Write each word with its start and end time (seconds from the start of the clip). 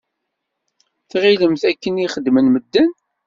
Tɣilemt 1.09 1.63
akken 1.69 2.01
i 2.03 2.05
xeddmen 2.13 2.47
medden? 2.49 2.89